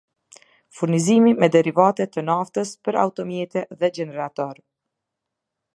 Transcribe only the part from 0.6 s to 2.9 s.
Furnizim me Derivate të Naftës